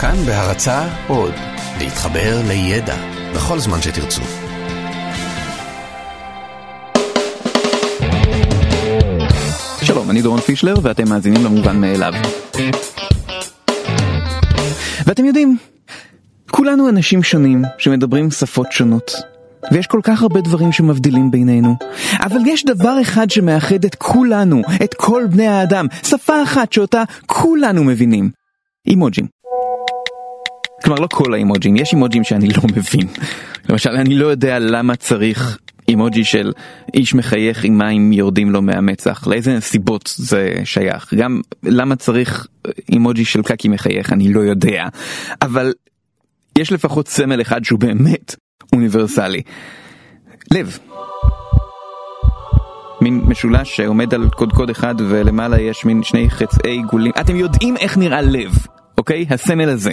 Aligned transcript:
כאן 0.00 0.16
בהרצה 0.26 0.88
עוד, 1.08 1.34
להתחבר 1.78 2.40
לידע 2.48 2.96
בכל 3.34 3.58
זמן 3.58 3.82
שתרצו. 3.82 4.22
שלום, 9.82 10.10
אני 10.10 10.22
דורון 10.22 10.40
פישלר 10.40 10.74
ואתם 10.82 11.08
מאזינים 11.08 11.44
למובן 11.44 11.80
מאליו. 11.80 12.12
ואתם 15.06 15.24
יודעים, 15.24 15.56
כולנו 16.50 16.88
אנשים 16.88 17.22
שונים 17.22 17.62
שמדברים 17.78 18.30
שפות 18.30 18.72
שונות. 18.72 19.12
ויש 19.72 19.86
כל 19.86 20.00
כך 20.02 20.22
הרבה 20.22 20.40
דברים 20.40 20.72
שמבדילים 20.72 21.30
בינינו. 21.30 21.76
אבל 22.20 22.38
יש 22.46 22.64
דבר 22.64 22.98
אחד 23.02 23.30
שמאחד 23.30 23.84
את 23.84 23.94
כולנו, 23.94 24.62
את 24.84 24.94
כל 24.94 25.24
בני 25.30 25.46
האדם, 25.46 25.86
שפה 26.02 26.42
אחת 26.42 26.72
שאותה 26.72 27.02
כולנו 27.26 27.84
מבינים. 27.84 28.30
אימוג'ים. 28.86 29.37
כלומר, 30.88 31.02
לא 31.02 31.08
כל 31.12 31.34
האימוג'ים, 31.34 31.76
יש 31.76 31.92
אימוג'ים 31.92 32.24
שאני 32.24 32.48
לא 32.48 32.62
מבין. 32.76 33.06
למשל, 33.68 33.90
אני 33.90 34.14
לא 34.14 34.26
יודע 34.26 34.58
למה 34.58 34.96
צריך 34.96 35.58
אימוג'י 35.88 36.24
של 36.24 36.52
איש 36.94 37.14
מחייך 37.14 37.64
עם 37.64 37.78
מים 37.78 38.12
יורדים 38.12 38.50
לו 38.50 38.62
מהמצח, 38.62 39.26
לאיזה 39.26 39.60
סיבות 39.60 40.14
זה 40.16 40.54
שייך. 40.64 41.14
גם 41.14 41.40
למה 41.62 41.96
צריך 41.96 42.46
אימוג'י 42.88 43.24
של 43.24 43.42
קקי 43.42 43.68
מחייך, 43.68 44.12
אני 44.12 44.32
לא 44.32 44.40
יודע. 44.40 44.86
אבל 45.42 45.72
יש 46.58 46.72
לפחות 46.72 47.08
סמל 47.08 47.40
אחד 47.40 47.64
שהוא 47.64 47.78
באמת 47.78 48.34
אוניברסלי. 48.72 49.42
לב. 50.54 50.78
מין 53.00 53.20
משולש 53.26 53.76
שעומד 53.76 54.14
על 54.14 54.28
קודקוד 54.28 54.70
אחד 54.70 54.94
ולמעלה 54.98 55.60
יש 55.60 55.84
מין 55.84 56.02
שני 56.02 56.30
חצאי 56.30 56.70
עיגולים. 56.70 57.12
אתם 57.20 57.36
יודעים 57.36 57.76
איך 57.76 57.98
נראה 57.98 58.22
לב, 58.22 58.52
אוקיי? 58.98 59.26
הסמל 59.30 59.68
הזה. 59.68 59.92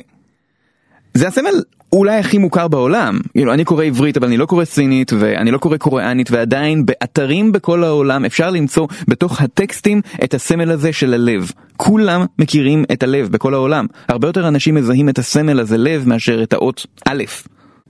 זה 1.15 1.27
הסמל 1.27 1.61
אולי 1.93 2.17
הכי 2.17 2.37
מוכר 2.37 2.67
בעולם. 2.67 3.19
כאילו, 3.31 3.53
אני 3.53 3.65
קורא 3.65 3.83
עברית 3.83 4.17
אבל 4.17 4.27
אני 4.27 4.37
לא 4.37 4.45
קורא 4.45 4.65
סינית 4.65 5.11
ואני 5.19 5.51
לא 5.51 5.57
קורא 5.57 5.77
קוריאנית 5.77 6.31
ועדיין 6.31 6.85
באתרים 6.85 7.51
בכל 7.51 7.83
העולם 7.83 8.25
אפשר 8.25 8.49
למצוא 8.49 8.87
בתוך 9.07 9.41
הטקסטים 9.41 10.01
את 10.23 10.33
הסמל 10.33 10.71
הזה 10.71 10.93
של 10.93 11.13
הלב. 11.13 11.51
כולם 11.77 12.25
מכירים 12.39 12.85
את 12.91 13.03
הלב 13.03 13.29
בכל 13.31 13.53
העולם. 13.53 13.85
הרבה 14.07 14.27
יותר 14.27 14.47
אנשים 14.47 14.75
מזהים 14.75 15.09
את 15.09 15.19
הסמל 15.19 15.59
הזה 15.59 15.77
לב 15.77 16.07
מאשר 16.07 16.43
את 16.43 16.53
האות 16.53 16.85
א'. 17.05 17.23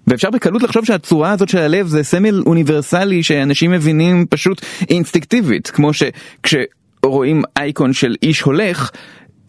ואפשר 0.08 0.30
בקלות 0.30 0.64
לחשוב 0.64 0.86
שהצורה 0.86 1.32
הזאת 1.32 1.50
של 1.50 1.58
הלב 1.58 1.88
זה 1.88 2.04
סמל 2.04 2.44
אוניברסלי 2.46 3.24
שאנשים 3.24 3.72
מבינים 3.72 4.26
פשוט 4.30 4.62
אינסטינקטיבית, 4.90 5.68
כמו 5.68 5.92
שכשרואים 5.94 7.42
אייקון 7.58 7.94
של 7.94 8.16
איש 8.24 8.42
הולך, 8.42 8.92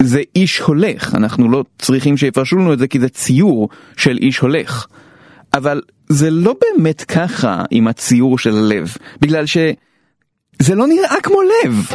זה 0.03 0.23
איש 0.37 0.59
הולך, 0.59 1.15
אנחנו 1.15 1.51
לא 1.51 1.65
צריכים 1.79 2.17
שיפרשו 2.17 2.57
לנו 2.57 2.73
את 2.73 2.79
זה 2.79 2.87
כי 2.87 3.01
זה 3.01 3.09
ציור 3.09 3.69
של 3.97 4.19
איש 4.21 4.39
הולך. 4.39 4.87
אבל 5.55 5.81
זה 6.09 6.31
לא 6.31 6.55
באמת 6.61 7.03
ככה 7.03 7.65
עם 7.71 7.89
הציור 7.89 8.39
של 8.39 8.57
הלב, 8.57 8.97
בגלל 9.21 9.47
שזה 9.47 10.75
לא 10.75 10.87
נראה 10.87 11.17
כמו 11.23 11.39
לב. 11.43 11.87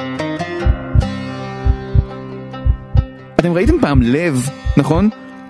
אתם 3.40 3.54
ראיתם 3.54 3.80
פעם 3.82 4.02
לב, 4.02 4.50
נכון? 4.78 5.10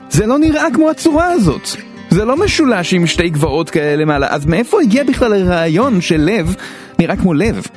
זה 0.09 0.25
לא 0.25 0.39
נראה 0.39 0.65
כמו 0.73 0.89
הצורה 0.89 1.25
הזאת. 1.25 1.67
זה 2.09 2.25
לא 2.25 2.37
משולש 2.37 2.93
עם 2.93 3.07
שתי 3.07 3.29
גבעות 3.29 3.69
כאלה 3.69 4.05
מעלה, 4.05 4.27
אז 4.29 4.45
מאיפה 4.45 4.81
הגיע 4.81 5.03
בכלל 5.03 5.33
הרעיון 5.33 6.01
של 6.01 6.21
לב 6.21 6.55
נראה 6.99 7.15
כמו 7.15 7.33
לב? 7.33 7.67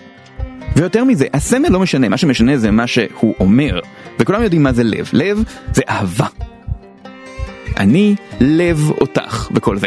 ויותר 0.76 1.04
מזה, 1.04 1.26
הסמל 1.34 1.68
לא 1.68 1.80
משנה, 1.80 2.08
מה 2.08 2.16
שמשנה 2.16 2.56
זה 2.56 2.70
מה 2.70 2.86
שהוא 2.86 3.34
אומר. 3.40 3.80
וכולם 4.18 4.42
יודעים 4.42 4.62
מה 4.62 4.72
זה 4.72 4.84
לב. 4.84 5.10
לב 5.12 5.42
זה 5.72 5.82
אהבה. 5.88 6.26
אני 7.76 8.14
לב 8.40 8.90
אותך 9.00 9.48
וכל 9.54 9.76
זה. 9.76 9.86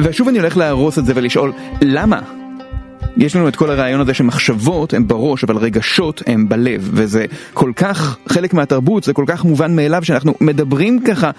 ושוב 0.00 0.28
אני 0.28 0.38
הולך 0.38 0.56
להרוס 0.56 0.98
את 0.98 1.04
זה 1.04 1.12
ולשאול, 1.16 1.52
למה? 1.82 2.20
יש 3.16 3.36
לנו 3.36 3.48
את 3.48 3.56
כל 3.56 3.70
הרעיון 3.70 4.00
הזה 4.00 4.14
שמחשבות 4.14 4.94
הן 4.94 5.06
בראש, 5.06 5.44
אבל 5.44 5.56
רגשות 5.56 6.22
הן 6.26 6.48
בלב, 6.48 6.90
וזה 6.92 7.24
כל 7.54 7.72
כך 7.76 8.18
חלק 8.28 8.54
מהתרבות, 8.54 9.04
זה 9.04 9.12
כל 9.12 9.24
כך 9.26 9.44
מובן 9.44 9.76
מאליו 9.76 10.04
שאנחנו 10.04 10.34
מדברים 10.40 11.00
ככה 11.00 11.30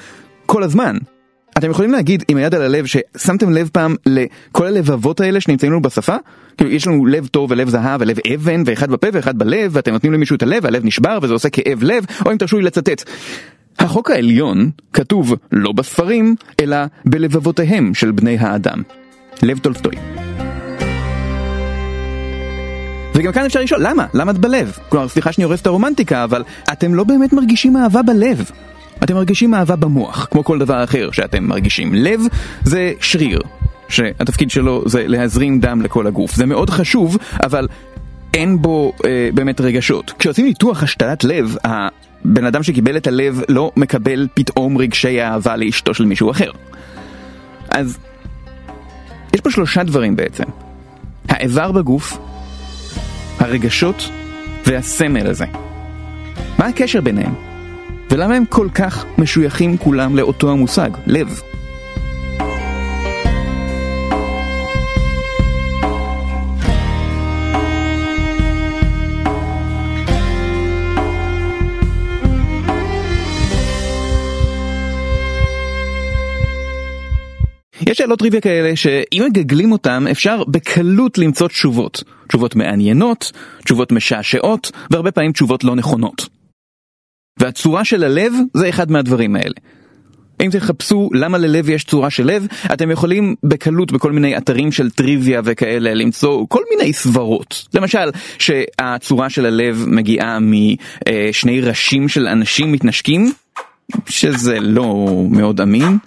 כל 0.45 0.63
הזמן. 0.63 0.97
אתם 1.59 1.71
יכולים 1.71 1.91
להגיד 1.91 2.23
עם 2.27 2.37
היד 2.37 2.55
על 2.55 2.61
הלב 2.61 2.85
ששמתם 2.85 3.49
לב 3.49 3.69
פעם 3.73 3.95
לכל 4.05 4.67
הלבבות 4.67 5.21
האלה 5.21 5.41
שנמצאים 5.41 5.71
לנו 5.71 5.81
בשפה? 5.81 6.15
כאילו 6.57 6.71
יש 6.71 6.87
לנו 6.87 7.05
לב 7.05 7.27
טוב 7.27 7.51
ולב 7.51 7.69
זהב 7.69 8.01
ולב 8.01 8.17
אבן 8.33 8.63
ואחד 8.65 8.91
בפה 8.91 9.07
ואחד 9.13 9.37
בלב 9.37 9.71
ואתם 9.73 9.91
נותנים 9.91 10.13
למישהו 10.13 10.35
את 10.35 10.43
הלב 10.43 10.63
והלב 10.63 10.85
נשבר 10.85 11.19
וזה 11.21 11.33
עושה 11.33 11.49
כאב 11.49 11.83
לב 11.83 12.05
או 12.25 12.31
אם 12.31 12.37
תרשו 12.37 12.57
לי 12.57 12.63
לצטט 12.63 13.03
החוק 13.79 14.11
העליון 14.11 14.69
כתוב 14.93 15.35
לא 15.51 15.71
בספרים 15.71 16.35
אלא 16.59 16.77
בלבבותיהם 17.05 17.93
של 17.93 18.11
בני 18.11 18.37
האדם. 18.37 18.81
לב 19.43 19.59
טולסטוי. 19.59 19.95
וגם 23.15 23.31
כאן 23.31 23.45
אפשר 23.45 23.59
לשאול 23.59 23.81
למה? 23.87 24.05
למה 24.13 24.31
את 24.31 24.37
בלב? 24.37 24.77
כלומר 24.89 25.07
סליחה 25.07 25.31
שאני 25.31 25.45
הורס 25.45 25.61
את 25.61 25.67
הרומנטיקה 25.67 26.23
אבל 26.23 26.43
אתם 26.71 26.95
לא 26.95 27.03
באמת 27.03 27.33
מרגישים 27.33 27.77
אהבה 27.77 28.01
בלב 28.01 28.51
אתם 29.03 29.13
מרגישים 29.13 29.53
אהבה 29.53 29.75
במוח, 29.75 30.27
כמו 30.31 30.43
כל 30.43 30.59
דבר 30.59 30.83
אחר 30.83 31.11
שאתם 31.11 31.43
מרגישים. 31.43 31.93
לב 31.93 32.21
זה 32.63 32.93
שריר, 33.01 33.39
שהתפקיד 33.89 34.49
שלו 34.49 34.83
זה 34.85 35.07
להזרים 35.07 35.59
דם 35.59 35.81
לכל 35.81 36.07
הגוף. 36.07 36.35
זה 36.35 36.45
מאוד 36.45 36.69
חשוב, 36.69 37.17
אבל 37.43 37.67
אין 38.33 38.61
בו 38.61 38.93
אה, 39.05 39.29
באמת 39.33 39.61
רגשות. 39.61 40.13
כשעושים 40.19 40.45
ניתוח 40.45 40.83
השתלת 40.83 41.23
לב, 41.23 41.55
הבן 41.63 42.45
אדם 42.45 42.63
שקיבל 42.63 42.97
את 42.97 43.07
הלב 43.07 43.41
לא 43.49 43.71
מקבל 43.75 44.27
פתאום 44.33 44.77
רגשי 44.77 45.21
אהבה 45.21 45.55
לאשתו 45.55 45.93
של 45.93 46.05
מישהו 46.05 46.31
אחר. 46.31 46.51
אז 47.69 47.97
יש 49.33 49.41
פה 49.41 49.51
שלושה 49.51 49.83
דברים 49.83 50.15
בעצם. 50.15 50.43
האיבר 51.29 51.71
בגוף, 51.71 52.17
הרגשות 53.39 54.09
והסמל 54.65 55.27
הזה. 55.27 55.45
מה 56.59 56.65
הקשר 56.65 57.01
ביניהם? 57.01 57.48
ולמה 58.11 58.35
הם 58.35 58.45
כל 58.45 58.67
כך 58.73 59.05
משויכים 59.17 59.77
כולם 59.77 60.15
לאותו 60.15 60.51
המושג, 60.51 60.89
לב? 61.07 61.41
יש 77.87 77.97
שאלות 77.97 78.19
טריוויה 78.19 78.41
כאלה 78.41 78.75
שאם 78.75 79.23
מגגלים 79.29 79.71
אותם 79.71 80.05
אפשר 80.11 80.43
בקלות 80.43 81.17
למצוא 81.17 81.47
תשובות. 81.47 82.03
תשובות 82.27 82.55
מעניינות, 82.55 83.31
תשובות 83.63 83.91
משעשעות, 83.91 84.71
והרבה 84.91 85.11
פעמים 85.11 85.31
תשובות 85.31 85.63
לא 85.63 85.75
נכונות. 85.75 86.38
והצורה 87.37 87.85
של 87.85 88.03
הלב 88.03 88.33
זה 88.53 88.69
אחד 88.69 88.91
מהדברים 88.91 89.35
האלה. 89.35 89.55
אם 90.41 90.49
תחפשו 90.51 91.09
למה 91.13 91.37
ללב 91.37 91.69
יש 91.69 91.83
צורה 91.83 92.09
של 92.09 92.25
לב, 92.25 92.47
אתם 92.73 92.91
יכולים 92.91 93.35
בקלות 93.43 93.91
בכל 93.91 94.11
מיני 94.11 94.37
אתרים 94.37 94.71
של 94.71 94.89
טריוויה 94.89 95.41
וכאלה 95.43 95.93
למצוא 95.93 96.45
כל 96.49 96.61
מיני 96.69 96.93
סברות. 96.93 97.67
למשל, 97.73 98.09
שהצורה 98.39 99.29
של 99.29 99.45
הלב 99.45 99.85
מגיעה 99.87 100.37
משני 100.39 101.61
ראשים 101.61 102.07
של 102.07 102.27
אנשים 102.27 102.71
מתנשקים, 102.71 103.31
שזה 104.09 104.59
לא 104.59 105.07
מאוד 105.31 105.61
אמין. 105.61 105.97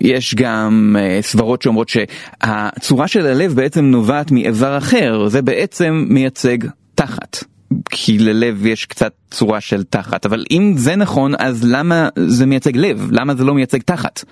יש 0.00 0.34
גם 0.34 0.96
uh, 0.98 1.22
סברות 1.22 1.62
שאומרות 1.62 1.88
שהצורה 1.88 3.08
של 3.08 3.26
הלב 3.26 3.54
בעצם 3.54 3.84
נובעת 3.84 4.30
מאיבר 4.30 4.78
אחר, 4.78 5.28
זה 5.28 5.42
בעצם 5.42 6.04
מייצג 6.08 6.58
תחת. 6.94 7.44
כי 7.90 8.18
ללב 8.18 8.66
יש 8.66 8.86
קצת 8.86 9.12
צורה 9.30 9.60
של 9.60 9.82
תחת, 9.84 10.26
אבל 10.26 10.44
אם 10.50 10.74
זה 10.76 10.96
נכון, 10.96 11.34
אז 11.38 11.64
למה 11.64 12.08
זה 12.16 12.46
מייצג 12.46 12.76
לב? 12.76 13.08
למה 13.10 13.34
זה 13.34 13.44
לא 13.44 13.54
מייצג 13.54 13.82
תחת? 13.82 14.24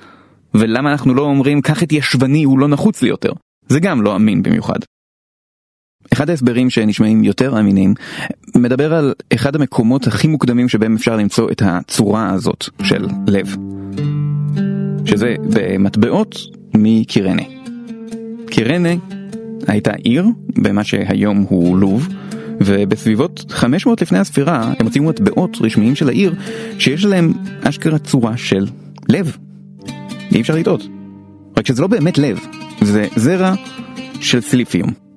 ולמה 0.55 0.93
אנחנו 0.93 1.15
לא 1.15 1.23
אומרים, 1.23 1.61
קח 1.61 1.83
את 1.83 1.93
ישבני, 1.93 2.45
הוא 2.45 2.59
לא 2.59 2.69
נחוץ 2.69 3.03
לי 3.03 3.09
יותר? 3.09 3.33
זה 3.69 3.81
גם 3.81 4.03
לא 4.03 4.17
אמין 4.17 4.43
במיוחד. 4.43 4.79
אחד 6.13 6.31
ההסברים 6.31 6.71
שנשמעים 6.71 7.25
יותר 7.25 7.61
אמינים 7.61 7.95
מדבר 8.57 8.95
על 8.95 9.15
אחד 9.35 9.57
המקומות 9.57 10.07
הכי 10.07 10.29
מוקדמים 10.29 10.69
שבהם 10.69 10.95
אפשר 10.95 11.17
למצוא 11.17 11.51
את 11.51 11.63
הצורה 11.65 12.31
הזאת 12.31 12.65
של 12.83 13.07
לב. 13.27 13.57
שזה 15.05 15.35
במטבעות 15.55 16.37
מקירנה. 16.75 17.43
קירנה 18.51 18.89
הייתה 19.67 19.93
עיר 19.93 20.27
במה 20.63 20.85
שהיום 20.85 21.39
הוא 21.49 21.79
לוב. 21.79 22.09
ובסביבות 22.61 23.45
500 23.49 24.03
לפני 24.03 24.19
הספירה 24.19 24.73
הם 24.79 24.87
הוציאו 24.87 25.05
מטבעות 25.05 25.59
רשמיים 25.61 25.95
של 25.95 26.09
העיר 26.09 26.35
שיש 26.79 27.05
להם 27.05 27.33
אשכרה 27.63 27.99
צורה 27.99 28.37
של 28.37 28.67
לב. 29.09 29.37
אי 30.35 30.41
אפשר 30.41 30.55
לטעות. 30.55 30.83
רק 31.57 31.67
שזה 31.67 31.83
לא 31.83 31.89
באמת 31.89 32.19
לב, 32.19 32.39
זה 32.81 33.07
זרע 33.17 33.55
של 34.21 34.41
סיליפיום. 34.41 35.09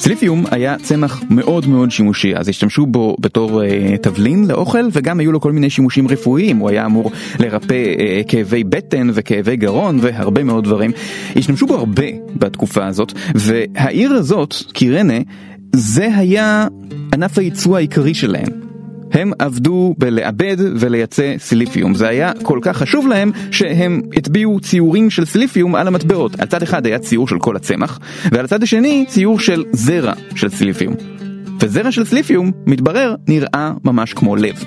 סיליפיום 0.00 0.44
היה 0.50 0.76
צמח 0.82 1.22
מאוד 1.30 1.66
מאוד 1.66 1.90
שימושי, 1.90 2.36
אז 2.36 2.48
השתמשו 2.48 2.86
בו 2.86 3.16
בתור 3.20 3.64
אה, 3.64 3.96
תבלין 4.02 4.44
לאוכל 4.46 4.88
וגם 4.92 5.20
היו 5.20 5.32
לו 5.32 5.40
כל 5.40 5.52
מיני 5.52 5.70
שימושים 5.70 6.08
רפואיים, 6.08 6.56
הוא 6.56 6.70
היה 6.70 6.86
אמור 6.86 7.10
לרפא 7.38 7.94
אה, 7.98 8.20
כאבי 8.28 8.64
בטן 8.64 9.08
וכאבי 9.14 9.56
גרון 9.56 9.98
והרבה 10.00 10.44
מאוד 10.44 10.64
דברים. 10.64 10.90
השתמשו 11.36 11.66
בו 11.66 11.74
הרבה 11.74 12.06
בתקופה 12.36 12.86
הזאת, 12.86 13.12
והעיר 13.34 14.12
הזאת, 14.12 14.54
קירנה, 14.72 15.18
זה 15.72 16.08
היה 16.16 16.66
ענף 17.14 17.38
הייצוא 17.38 17.76
העיקרי 17.76 18.14
שלהם. 18.14 18.68
הם 19.12 19.32
עבדו 19.38 19.94
בלעבד 19.98 20.56
ולייצא 20.60 21.34
סיליפיום. 21.38 21.94
זה 21.94 22.08
היה 22.08 22.32
כל 22.42 22.58
כך 22.62 22.76
חשוב 22.76 23.08
להם 23.08 23.30
שהם 23.50 24.02
הטביעו 24.16 24.60
ציורים 24.60 25.10
של 25.10 25.24
סיליפיום 25.24 25.74
על 25.74 25.86
המטבעות. 25.86 26.40
על 26.40 26.46
צד 26.46 26.62
אחד 26.62 26.86
היה 26.86 26.98
ציור 26.98 27.28
של 27.28 27.38
כל 27.38 27.56
הצמח, 27.56 27.98
ועל 28.32 28.44
הצד 28.44 28.62
השני 28.62 29.04
ציור 29.08 29.40
של 29.40 29.64
זרע 29.72 30.12
של 30.34 30.48
סיליפיום. 30.48 30.94
וזרע 31.60 31.92
של 31.92 32.04
סיליפיום, 32.04 32.52
מתברר, 32.66 33.14
נראה 33.28 33.72
ממש 33.84 34.12
כמו 34.12 34.36
לב. 34.36 34.64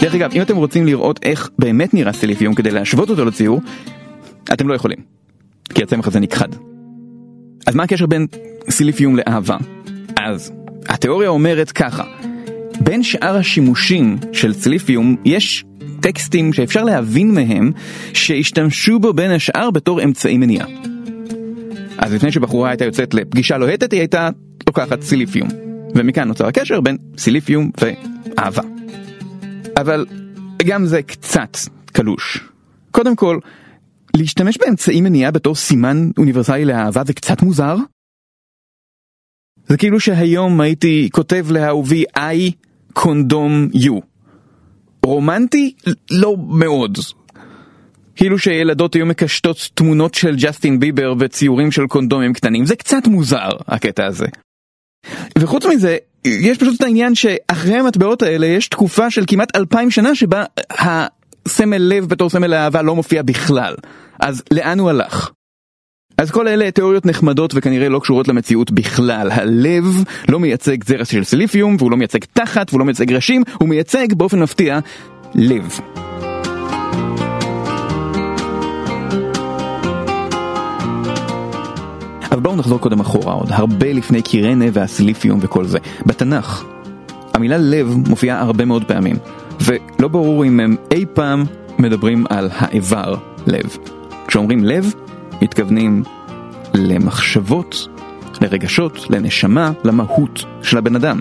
דרך 0.00 0.14
אגב, 0.14 0.32
אם 0.34 0.42
אתם 0.42 0.56
רוצים 0.56 0.86
לראות 0.86 1.20
איך 1.22 1.50
באמת 1.58 1.94
נראה 1.94 2.12
סיליפיום 2.12 2.54
כדי 2.54 2.70
להשוות 2.70 3.10
אותו 3.10 3.24
לציור, 3.24 3.60
אתם 4.52 4.68
לא 4.68 4.74
יכולים. 4.74 4.98
כי 5.74 5.82
הצמח 5.82 6.06
הזה 6.06 6.20
נכחד. 6.20 6.48
אז 7.66 7.74
מה 7.74 7.82
הקשר 7.82 8.06
בין 8.06 8.26
סיליפיום 8.70 9.16
לאהבה? 9.16 9.56
אז 10.16 10.52
התיאוריה 10.88 11.28
אומרת 11.28 11.72
ככה, 11.72 12.04
בין 12.80 13.02
שאר 13.02 13.36
השימושים 13.36 14.16
של 14.32 14.54
צליפיום 14.54 15.16
יש 15.24 15.64
טקסטים 16.00 16.52
שאפשר 16.52 16.84
להבין 16.84 17.34
מהם 17.34 17.72
שהשתמשו 18.12 18.98
בו 18.98 19.12
בין 19.12 19.30
השאר 19.30 19.70
בתור 19.70 20.04
אמצעי 20.04 20.38
מניעה. 20.38 20.66
אז 21.98 22.14
לפני 22.14 22.32
שבחורה 22.32 22.70
הייתה 22.70 22.84
יוצאת 22.84 23.14
לפגישה 23.14 23.58
לוהטת 23.58 23.92
היא 23.92 24.00
הייתה 24.00 24.28
לוקחת 24.66 25.02
סיליפיום. 25.02 25.48
ומכאן 25.94 26.28
נוצר 26.28 26.46
הקשר 26.46 26.80
בין 26.80 26.96
סיליפיום 27.18 27.70
ואהבה. 27.80 28.62
אבל 29.76 30.06
גם 30.64 30.86
זה 30.86 31.02
קצת 31.02 31.56
קלוש. 31.92 32.40
קודם 32.90 33.16
כל, 33.16 33.38
להשתמש 34.16 34.58
באמצעי 34.58 35.00
מניעה 35.00 35.30
בתור 35.30 35.54
סימן 35.54 36.10
אוניברסלי 36.18 36.64
לאהבה 36.64 37.02
זה 37.06 37.12
קצת 37.12 37.42
מוזר. 37.42 37.76
זה 39.68 39.76
כאילו 39.76 40.00
שהיום 40.00 40.60
הייתי 40.60 41.08
כותב 41.12 41.46
לאהובי 41.50 42.04
I 42.18 42.52
קונדום 42.92 43.68
you. 43.74 44.00
רומנטי? 45.04 45.74
לא 46.10 46.36
מאוד. 46.48 46.98
כאילו 48.16 48.38
שילדות 48.38 48.94
היו 48.94 49.06
מקשטות 49.06 49.70
תמונות 49.74 50.14
של 50.14 50.36
ג'סטין 50.36 50.80
ביבר 50.80 51.14
וציורים 51.18 51.70
של 51.70 51.86
קונדומים 51.86 52.32
קטנים, 52.32 52.66
זה 52.66 52.76
קצת 52.76 53.06
מוזר 53.06 53.48
הקטע 53.66 54.06
הזה. 54.06 54.26
וחוץ 55.38 55.66
מזה, 55.66 55.96
יש 56.24 56.58
פשוט 56.58 56.76
את 56.76 56.82
העניין 56.82 57.14
שאחרי 57.14 57.74
המטבעות 57.74 58.22
האלה 58.22 58.46
יש 58.46 58.68
תקופה 58.68 59.10
של 59.10 59.24
כמעט 59.26 59.56
אלפיים 59.56 59.90
שנה 59.90 60.14
שבה 60.14 60.44
הסמל 60.70 61.78
לב 61.78 62.04
בתור 62.04 62.30
סמל 62.30 62.54
אהבה 62.54 62.82
לא 62.82 62.94
מופיע 62.94 63.22
בכלל. 63.22 63.74
אז 64.20 64.42
לאן 64.50 64.80
הוא 64.80 64.90
הלך? 64.90 65.30
אז 66.18 66.30
כל 66.30 66.48
אלה 66.48 66.70
תיאוריות 66.70 67.06
נחמדות 67.06 67.52
וכנראה 67.54 67.88
לא 67.88 67.98
קשורות 67.98 68.28
למציאות 68.28 68.70
בכלל. 68.70 69.30
הלב 69.30 69.84
לא 70.28 70.40
מייצג 70.40 70.84
זרע 70.84 71.04
של 71.04 71.24
סיליפיום, 71.24 71.76
והוא 71.78 71.90
לא 71.90 71.96
מייצג 71.96 72.18
תחת, 72.32 72.66
והוא 72.70 72.78
לא 72.78 72.84
מייצג 72.84 73.12
ראשים, 73.12 73.42
הוא 73.60 73.68
מייצג 73.68 74.14
באופן 74.14 74.42
מפתיע 74.42 74.78
לב. 75.34 75.78
אבל 82.32 82.42
בואו 82.42 82.56
נחזור 82.56 82.78
קודם 82.80 83.00
אחורה 83.00 83.32
עוד, 83.32 83.48
הרבה 83.50 83.92
לפני 83.92 84.22
קירנה 84.22 84.64
והסיליפיום 84.72 85.38
וכל 85.42 85.64
זה. 85.64 85.78
בתנ"ך, 86.06 86.64
המילה 87.34 87.58
לב 87.58 87.94
מופיעה 88.08 88.40
הרבה 88.40 88.64
מאוד 88.64 88.84
פעמים, 88.84 89.16
ולא 89.60 90.08
ברור 90.08 90.44
אם 90.44 90.60
הם 90.60 90.76
אי 90.90 91.04
פעם 91.14 91.44
מדברים 91.78 92.24
על 92.30 92.48
האיבר 92.52 93.14
לב. 93.46 93.93
כשאומרים 94.34 94.64
לב, 94.64 94.92
מתכוונים 95.42 96.02
למחשבות, 96.74 97.88
לרגשות, 98.40 99.06
לנשמה, 99.10 99.72
למהות 99.84 100.44
של 100.62 100.78
הבן 100.78 100.96
אדם. 100.96 101.20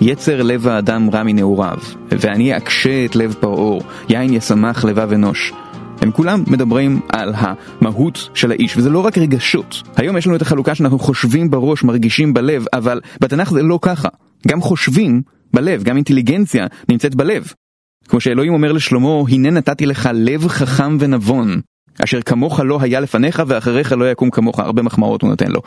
יצר 0.00 0.42
לב 0.42 0.68
האדם 0.68 1.10
רע 1.10 1.22
מנעוריו, 1.22 1.78
ואני 2.10 2.56
אקשה 2.56 3.04
את 3.04 3.16
לב 3.16 3.34
פרעה, 3.40 3.78
יין 4.08 4.32
ישמח 4.32 4.84
לבב 4.84 5.12
אנוש. 5.12 5.52
הם 6.00 6.10
כולם 6.10 6.44
מדברים 6.46 7.00
על 7.08 7.34
המהות 7.36 8.28
של 8.34 8.50
האיש, 8.50 8.76
וזה 8.76 8.90
לא 8.90 9.06
רק 9.06 9.18
רגשות. 9.18 9.82
היום 9.96 10.16
יש 10.16 10.26
לנו 10.26 10.36
את 10.36 10.42
החלוקה 10.42 10.74
שאנחנו 10.74 10.98
חושבים 10.98 11.50
בראש, 11.50 11.84
מרגישים 11.84 12.34
בלב, 12.34 12.64
אבל 12.72 13.00
בתנ"ך 13.20 13.50
זה 13.50 13.62
לא 13.62 13.78
ככה. 13.82 14.08
גם 14.48 14.60
חושבים 14.60 15.22
בלב, 15.54 15.82
גם 15.82 15.96
אינטליגנציה 15.96 16.66
נמצאת 16.88 17.14
בלב. 17.14 17.52
כמו 18.08 18.20
שאלוהים 18.20 18.52
אומר 18.52 18.72
לשלמה, 18.72 19.22
הנה 19.28 19.50
נתתי 19.50 19.86
לך 19.86 20.08
לב 20.14 20.48
חכם 20.48 20.96
ונבון, 21.00 21.60
אשר 22.04 22.22
כמוך 22.22 22.60
לא 22.60 22.78
היה 22.80 23.00
לפניך 23.00 23.42
ואחריך 23.46 23.92
לא 23.92 24.10
יקום 24.10 24.30
כמוך, 24.30 24.60
הרבה 24.60 24.82
מחמאות 24.82 25.22
הוא 25.22 25.30
נותן 25.30 25.50
לו. 25.50 25.60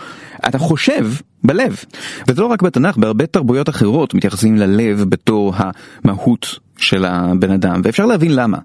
אתה 0.48 0.57
חושב 0.57 1.07
בלב, 1.44 1.83
וזה 2.28 2.42
לא 2.42 2.45
רק 2.45 2.62
בתנ"ך, 2.62 2.98
בהרבה 2.98 3.25
תרבויות 3.25 3.69
אחרות 3.69 4.13
מתייחסים 4.13 4.57
ללב 4.57 5.04
בתור 5.10 5.54
המהות 5.56 6.60
של 6.78 7.06
הבן 7.06 7.51
אדם, 7.51 7.81
ואפשר 7.83 8.06
להבין 8.06 8.36
למה. 8.36 8.57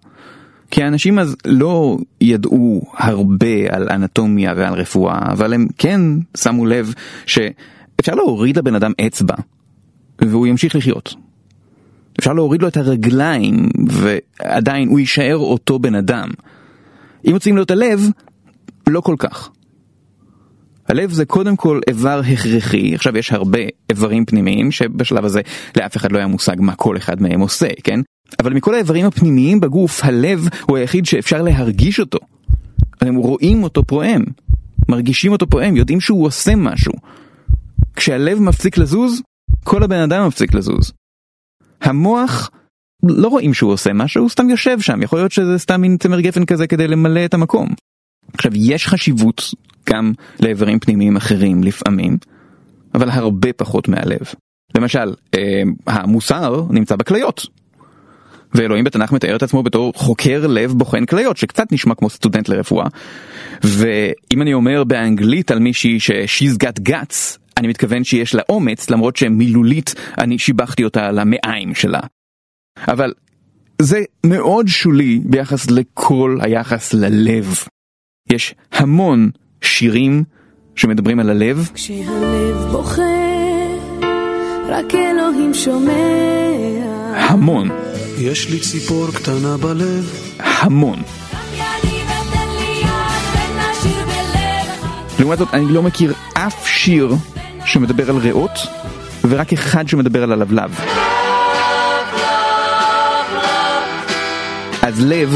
כי 0.71 0.83
האנשים 0.83 1.19
אז 1.19 1.37
לא 1.47 1.99
ידעו 2.21 2.83
הרבה 2.97 3.57
על 3.71 3.89
אנטומיה 3.91 4.55
ועל 4.57 4.75
רפואה, 4.75 5.19
אבל 5.33 5.55
הם 5.55 5.67
כן 5.79 6.01
שמו 6.37 6.67
לב 6.67 6.95
שאפשר 7.27 8.15
להוריד 8.15 8.59
לבן 8.59 8.75
אדם 8.75 8.93
אצבע, 9.07 9.35
והוא 10.19 10.47
ימשיך 10.47 10.77
לחיות. 10.77 11.15
אפשר 12.19 12.33
להוריד 12.33 12.63
לו 12.63 12.69
את 12.69 12.77
הרגליים, 12.77 13.69
ועדיין 13.89 14.89
הוא 14.89 14.99
יישאר 14.99 15.37
אותו 15.37 15.79
בן 15.79 15.95
אדם. 15.95 16.29
אם 17.27 17.33
מוצאים 17.33 17.57
לו 17.57 17.63
את 17.63 17.71
הלב, 17.71 18.01
לא 18.87 19.01
כל 19.01 19.15
כך. 19.19 19.51
הלב 20.89 21.13
זה 21.13 21.25
קודם 21.25 21.57
כל 21.57 21.81
איבר 21.89 22.21
הכרחי, 22.33 22.95
עכשיו 22.95 23.17
יש 23.17 23.33
הרבה 23.33 23.59
איברים 23.91 24.25
פנימיים 24.25 24.71
שבשלב 24.71 25.25
הזה 25.25 25.41
לאף 25.77 25.97
אחד 25.97 26.13
לא 26.13 26.19
היה 26.19 26.27
מושג 26.27 26.57
מה 26.59 26.75
כל 26.75 26.97
אחד 26.97 27.23
מהם 27.23 27.41
עושה, 27.41 27.69
כן? 27.85 28.01
אבל 28.41 28.53
מכל 28.53 28.75
האיברים 28.75 29.07
הפנימיים 29.07 29.61
בגוף, 29.61 30.05
הלב 30.05 30.49
הוא 30.63 30.77
היחיד 30.77 31.07
שאפשר 31.07 31.43
להרגיש 31.43 32.01
אותו. 32.01 32.19
הם 33.01 33.17
רואים 33.17 33.63
אותו 33.63 33.85
פועם, 33.85 34.25
מרגישים 34.89 35.33
אותו 35.33 35.47
פועם, 35.47 35.77
יודעים 35.77 36.01
שהוא 36.01 36.27
עושה 36.27 36.57
משהו. 36.57 36.93
כשהלב 37.97 38.41
מפסיק 38.41 38.79
לזוז, 38.79 39.23
כל 39.65 39.83
הבן 39.83 40.01
אדם 40.01 40.27
מפסיק 40.27 40.55
לזוז. 40.55 40.93
המוח 41.81 42.51
לא 43.09 43.29
רואים 43.29 43.55
שהוא 43.55 43.73
עושה 43.73 43.93
משהו, 43.93 44.23
הוא 44.23 44.31
סתם 44.31 44.51
יושב 44.51 44.81
שם, 44.81 45.03
יכול 45.03 45.19
להיות 45.19 45.33
שזה 45.33 45.59
סתם 45.59 45.81
מין 45.81 45.97
צמר 45.97 46.21
גפן 46.21 46.45
כזה 46.45 46.67
כדי 46.67 46.89
למלא 46.89 47.25
את 47.25 47.35
המקום. 47.35 47.69
עכשיו, 48.35 48.53
יש 48.55 48.87
חשיבות 48.87 49.43
גם 49.91 50.13
לאיברים 50.41 50.79
פנימיים 50.79 51.17
אחרים 51.17 51.65
לפעמים, 51.65 52.17
אבל 52.95 53.11
הרבה 53.11 53.53
פחות 53.53 53.89
מהלב. 53.89 54.21
למשל, 54.77 55.15
אה, 55.35 55.63
המוסר 55.87 56.65
נמצא 56.71 56.97
בכליות. 56.97 57.47
ואלוהים 58.55 58.85
בתנ"ך 58.85 59.13
מתאר 59.13 59.37
את 59.37 59.43
עצמו 59.43 59.63
בתור 59.63 59.93
חוקר 59.97 60.47
לב 60.47 60.73
בוחן 60.73 61.05
כליות, 61.05 61.37
שקצת 61.37 61.73
נשמע 61.73 61.95
כמו 61.95 62.11
סטודנט 62.11 62.49
לרפואה. 62.49 62.87
ואם 63.63 64.43
אני 64.43 64.55
אומר 64.55 64.85
באנגלית 64.85 65.51
על 65.51 65.59
מישהי 65.59 66.01
ש-she's 66.01 66.55
got 66.65 66.89
guts, 66.89 67.39
אני 67.57 67.69
מתכוון 67.69 68.05
שיש 68.05 68.35
לה 68.35 68.43
אומץ, 68.49 68.91
למרות 68.91 69.17
שמילולית 69.17 69.95
אני 70.19 70.39
שיבחתי 70.39 70.85
אותה 70.85 71.07
על 71.07 71.19
המעיים 71.19 71.75
שלה. 71.75 72.01
אבל 72.89 73.13
זה 73.83 74.03
מאוד 74.27 74.69
שולי 74.69 75.21
ביחס 75.25 75.71
לכל 75.71 76.39
היחס 76.41 76.95
ללב. 76.95 77.55
יש 78.31 78.55
המון 78.73 79.31
שירים 79.63 80.25
שמדברים 80.77 81.21
על 81.21 81.31
הלב. 81.31 81.71
כשהלב 81.75 82.57
בוכה, 82.73 83.03
רק 84.69 84.95
אלוהים 84.95 85.55
שומע. 85.55 85.93
המון. 87.15 87.69
יש 88.19 88.51
לי 88.51 88.61
ציפור 88.61 89.07
קטנה 89.15 89.57
בלב. 89.57 90.11
המון. 90.39 91.03
לעומת 95.19 95.39
זאת, 95.39 95.49
אני 95.55 95.73
לא 95.73 95.83
מכיר 95.83 96.15
אף 96.35 96.67
שיר 96.67 97.15
שמדבר 97.65 98.11
על 98.11 98.17
ריאות, 98.17 98.51
ורק 99.29 99.53
אחד 99.53 99.89
שמדבר 99.89 100.23
על 100.23 100.33
הלבלב. 100.33 100.81
אז 104.87 105.05
לב 105.05 105.35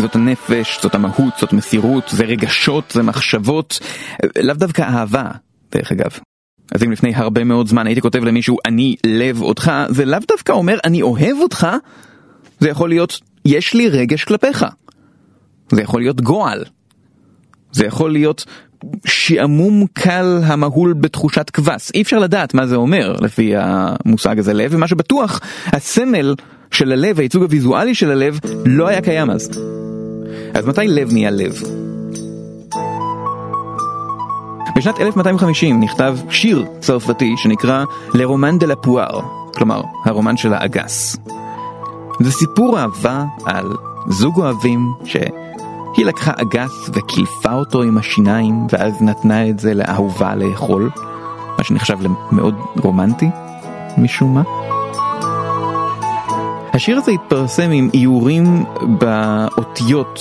זאת 0.00 0.14
הנפש, 0.14 0.78
זאת 0.82 0.94
המהות, 0.94 1.34
זאת 1.40 1.52
מסירות, 1.52 2.04
זה 2.10 2.24
רגשות, 2.24 2.90
זה 2.90 3.02
מחשבות, 3.02 3.80
לאו 4.40 4.54
דווקא 4.54 4.82
אהבה, 4.82 5.30
דרך 5.72 5.92
אגב. 5.92 6.18
אז 6.72 6.82
אם 6.82 6.92
לפני 6.92 7.14
הרבה 7.14 7.44
מאוד 7.44 7.68
זמן 7.68 7.86
הייתי 7.86 8.00
כותב 8.00 8.24
למישהו 8.24 8.56
אני 8.66 8.96
לב 9.06 9.42
אותך, 9.42 9.72
זה 9.88 10.04
לאו 10.04 10.18
דווקא 10.28 10.52
אומר 10.52 10.78
אני 10.84 11.02
אוהב 11.02 11.36
אותך, 11.42 11.66
זה 12.60 12.68
יכול 12.68 12.88
להיות 12.88 13.20
יש 13.44 13.74
לי 13.74 13.88
רגש 13.88 14.24
כלפיך. 14.24 14.66
זה 15.72 15.82
יכול 15.82 16.00
להיות 16.00 16.20
גועל. 16.20 16.64
זה 17.72 17.86
יכול 17.86 18.12
להיות 18.12 18.44
שעמום 19.06 19.86
קל 19.92 20.40
המהול 20.44 20.92
בתחושת 20.92 21.50
כבש. 21.50 21.90
אי 21.94 22.02
אפשר 22.02 22.18
לדעת 22.18 22.54
מה 22.54 22.66
זה 22.66 22.76
אומר 22.76 23.16
לפי 23.20 23.52
המושג 23.56 24.38
הזה 24.38 24.54
לב, 24.54 24.70
ומה 24.74 24.88
שבטוח, 24.88 25.40
הסמל 25.66 26.34
של 26.74 26.92
הלב, 26.92 27.18
הייצוג 27.18 27.42
הוויזואלי 27.42 27.94
של 27.94 28.10
הלב, 28.10 28.38
לא 28.66 28.88
היה 28.88 29.00
קיים 29.00 29.30
אז. 29.30 29.50
אז 30.54 30.66
מתי 30.66 30.88
לב 30.88 31.12
נהיה 31.12 31.30
לב? 31.30 31.62
בשנת 34.76 35.00
1250 35.00 35.80
נכתב 35.80 36.16
שיר 36.30 36.64
צרפתי 36.80 37.34
שנקרא 37.36 37.84
לרומן 38.14 38.58
דה 38.58 38.66
לפואר, 38.66 39.20
כלומר, 39.54 39.82
הרומן 40.04 40.36
של 40.36 40.54
האגס. 40.54 41.16
זה 42.20 42.32
סיפור 42.32 42.78
אהבה 42.78 43.24
על 43.44 43.66
זוג 44.08 44.36
אוהבים 44.36 44.92
שהיא 45.04 46.06
לקחה 46.06 46.32
אגס 46.36 46.90
וקילפה 46.92 47.52
אותו 47.52 47.82
עם 47.82 47.98
השיניים 47.98 48.66
ואז 48.70 49.02
נתנה 49.02 49.48
את 49.48 49.58
זה 49.58 49.74
לאהובה 49.74 50.34
לאכול, 50.34 50.90
מה 51.58 51.64
שנחשב 51.64 51.96
למאוד 52.00 52.54
רומנטי, 52.76 53.28
משום 53.98 54.34
מה. 54.34 54.73
השיר 56.74 56.98
הזה 56.98 57.12
התפרסם 57.12 57.70
עם 57.70 57.90
איורים 57.94 58.64
באותיות 58.98 60.20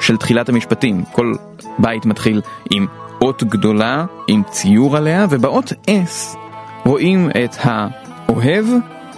של 0.00 0.16
תחילת 0.16 0.48
המשפטים. 0.48 1.04
כל 1.12 1.32
בית 1.78 2.06
מתחיל 2.06 2.42
עם 2.70 2.86
אות 3.22 3.44
גדולה 3.44 4.04
עם 4.26 4.42
ציור 4.50 4.96
עליה, 4.96 5.26
ובאות 5.30 5.72
S 5.86 6.36
רואים 6.84 7.30
את 7.44 7.56
האוהב 7.60 8.66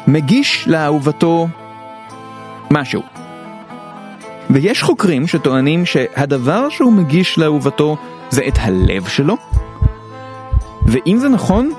מגיש 0.07 0.69
לאהובתו 0.69 1.49
משהו. 2.71 3.03
ויש 4.51 4.83
חוקרים 4.83 5.27
שטוענים 5.27 5.87
שהדבר 5.87 6.69
שהוא 6.69 6.93
מגיש 6.93 7.39
לאהובתו 7.39 7.97
זה 8.31 8.43
את 8.49 8.59
הלב 8.61 9.09
שלו, 9.09 9.37
ואם 10.87 11.19
זה 11.19 11.29
נכון, 11.29 11.73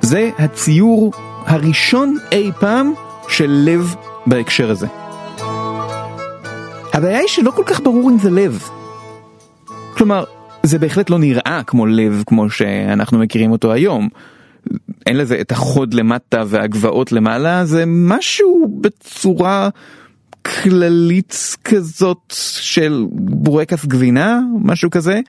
זה 0.00 0.30
הציור 0.38 1.12
הראשון 1.46 2.16
אי 2.32 2.50
פעם 2.60 2.92
של 3.30 3.50
לב 3.64 3.94
בהקשר 4.26 4.70
הזה. 4.70 4.86
הבעיה 6.92 7.18
היא 7.18 7.28
שלא 7.28 7.50
כל 7.50 7.62
כך 7.66 7.80
ברור 7.80 8.10
אם 8.10 8.18
זה 8.18 8.30
לב. 8.30 8.62
כלומר, 9.96 10.24
זה 10.62 10.78
בהחלט 10.78 11.10
לא 11.10 11.18
נראה 11.18 11.62
כמו 11.66 11.86
לב 11.86 12.22
כמו 12.26 12.50
שאנחנו 12.50 13.18
מכירים 13.18 13.52
אותו 13.52 13.72
היום. 13.72 14.08
אין 15.06 15.16
לזה 15.16 15.40
את 15.40 15.52
החוד 15.52 15.94
למטה 15.94 16.42
והגבעות 16.46 17.12
למעלה, 17.12 17.64
זה 17.64 17.84
משהו 17.86 18.78
בצורה 18.80 19.68
כללית 20.42 21.56
כזאת 21.64 22.34
של 22.60 23.06
בורקס 23.12 23.84
גבינה, 23.84 24.40
משהו 24.62 24.90
כזה, 24.90 25.20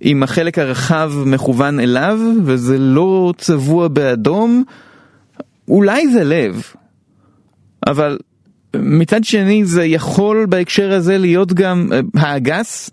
עם 0.00 0.22
החלק 0.22 0.58
הרחב 0.58 1.12
מכוון 1.26 1.80
אליו, 1.80 2.20
וזה 2.44 2.78
לא 2.78 3.32
צבוע 3.38 3.88
באדום. 3.88 4.64
אולי 5.68 6.08
זה 6.08 6.24
לב, 6.24 6.62
אבל 7.86 8.18
מצד 8.76 9.24
שני 9.24 9.64
זה 9.64 9.84
יכול 9.84 10.46
בהקשר 10.48 10.92
הזה 10.92 11.18
להיות 11.18 11.52
גם 11.52 11.88
אה, 11.92 12.00
האגס. 12.16 12.90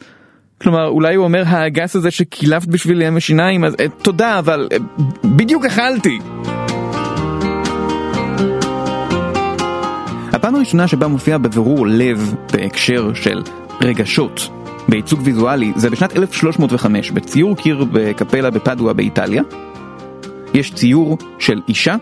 כלומר 0.62 0.88
אולי 0.88 1.16
הוא 1.16 1.24
אומר 1.24 1.44
האגס 1.46 1.96
הזה 1.96 2.12
שקילפת 2.12 2.68
בשביל 2.68 3.02
ים 3.02 3.18
השיניים 3.18 3.66
אז 3.66 3.74
uh, 3.74 3.90
תודה 4.02 4.40
אבל 4.40 4.68
uh, 4.74 5.28
בדיוק 5.28 5.66
אכלתי. 5.66 6.20
הפעם 10.34 10.56
הראשונה 10.56 10.88
שבה 10.88 11.08
מופיע 11.08 11.38
בבירור 11.38 11.88
לב 11.88 12.36
בהקשר 12.54 13.14
של 13.14 13.42
רגשות 13.82 14.50
בייצוג 14.90 15.20
ויזואלי 15.24 15.72
זה 15.76 15.90
בשנת 15.90 16.18
1305 16.18 17.12
בציור 17.12 17.56
קיר 17.56 17.86
בקפלה 17.92 18.50
בפדואה 18.50 18.94
באיטליה. 18.94 19.44
יש 20.54 20.74
ציור 20.74 21.18
של 21.40 21.62
אישה 21.68 21.96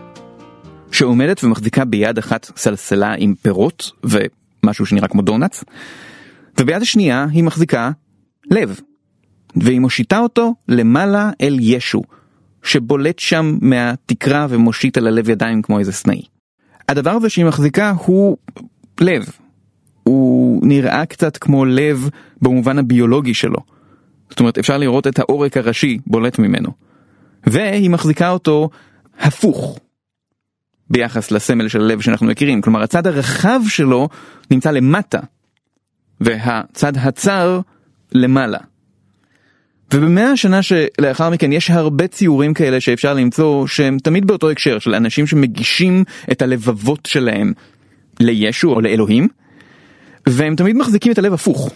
שעומדת 1.00 1.44
ומחזיקה 1.44 1.84
ביד 1.84 2.18
אחת 2.18 2.50
סלסלה 2.56 3.14
עם 3.18 3.34
פירות 3.42 3.92
ומשהו 4.04 4.86
שנראה 4.86 5.08
כמו 5.08 5.22
דונלדס 5.22 5.64
וביד 6.60 6.82
השנייה 6.82 7.26
היא 7.30 7.44
מחזיקה 7.44 7.90
לב, 8.50 8.80
והיא 9.56 9.80
מושיטה 9.80 10.18
אותו 10.18 10.54
למעלה 10.68 11.30
אל 11.40 11.56
ישו, 11.60 12.02
שבולט 12.62 13.18
שם 13.18 13.58
מהתקרה 13.60 14.46
ומושיט 14.50 14.98
על 14.98 15.06
הלב 15.06 15.28
ידיים 15.28 15.62
כמו 15.62 15.78
איזה 15.78 15.92
סנאי. 15.92 16.22
הדבר 16.88 17.10
הזה 17.10 17.28
שהיא 17.28 17.44
מחזיקה 17.44 17.94
הוא 18.04 18.36
לב. 19.00 19.26
הוא 20.02 20.66
נראה 20.66 21.06
קצת 21.06 21.36
כמו 21.36 21.64
לב 21.64 22.08
במובן 22.42 22.78
הביולוגי 22.78 23.34
שלו. 23.34 23.58
זאת 24.30 24.40
אומרת 24.40 24.58
אפשר 24.58 24.78
לראות 24.78 25.06
את 25.06 25.18
העורק 25.18 25.56
הראשי 25.56 25.98
בולט 26.06 26.38
ממנו. 26.38 26.70
והיא 27.46 27.90
מחזיקה 27.90 28.30
אותו 28.30 28.70
הפוך 29.20 29.78
ביחס 30.90 31.30
לסמל 31.30 31.68
של 31.68 31.80
הלב 31.80 32.00
שאנחנו 32.00 32.26
מכירים. 32.26 32.60
כלומר 32.60 32.82
הצד 32.82 33.06
הרחב 33.06 33.60
שלו 33.68 34.08
נמצא 34.50 34.70
למטה 34.70 35.20
והצד 36.20 36.92
הצר 36.96 37.60
למעלה. 38.12 38.58
ובמאה 39.94 40.30
השנה 40.30 40.60
שלאחר 40.62 41.30
מכן 41.30 41.52
יש 41.52 41.70
הרבה 41.70 42.06
ציורים 42.06 42.54
כאלה 42.54 42.80
שאפשר 42.80 43.14
למצוא 43.14 43.66
שהם 43.66 43.98
תמיד 43.98 44.26
באותו 44.26 44.50
הקשר 44.50 44.78
של 44.78 44.94
אנשים 44.94 45.26
שמגישים 45.26 46.04
את 46.32 46.42
הלבבות 46.42 47.06
שלהם 47.06 47.52
לישו 48.20 48.72
או 48.72 48.80
לאלוהים 48.80 49.28
והם 50.26 50.56
תמיד 50.56 50.76
מחזיקים 50.76 51.12
את 51.12 51.18
הלב 51.18 51.32
הפוך. 51.32 51.70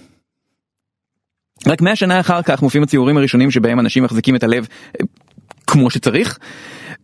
רק 1.67 1.81
מאה 1.81 1.97
שנה 1.97 2.21
אחר 2.21 2.43
כך 2.43 2.63
מופיעים 2.63 2.83
הציורים 2.83 3.17
הראשונים 3.17 3.51
שבהם 3.51 3.81
אנשים 3.81 4.05
מחזיקים 4.05 4.37
את 4.37 4.43
הלב 4.43 4.67
אה, 5.01 5.07
כמו 5.67 5.91
שצריך 5.91 6.39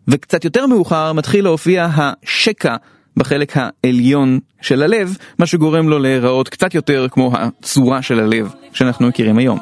וקצת 0.08 0.44
יותר 0.44 0.66
מאוחר 0.66 1.12
מתחיל 1.12 1.44
להופיע 1.44 1.88
השקע 1.96 2.76
בחלק 3.16 3.52
העליון 3.56 4.38
של 4.60 4.82
הלב, 4.82 5.16
מה 5.38 5.46
שגורם 5.46 5.88
לו 5.88 5.98
להיראות 5.98 6.48
קצת 6.48 6.74
יותר 6.74 7.06
כמו 7.10 7.32
הצורה 7.34 8.02
של 8.02 8.20
הלב 8.20 8.54
שאנחנו 8.72 9.08
מכירים 9.08 9.38
היום. 9.38 9.58